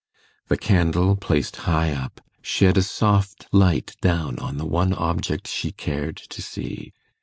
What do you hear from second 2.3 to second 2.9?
shed a